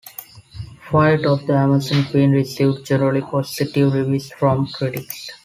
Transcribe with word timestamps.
"Flight 0.89 1.27
of 1.27 1.45
the 1.45 1.53
Amazon 1.53 2.03
Queen" 2.05 2.31
received 2.31 2.87
generally 2.87 3.21
positive 3.21 3.93
reviews 3.93 4.31
from 4.31 4.65
critics. 4.65 5.29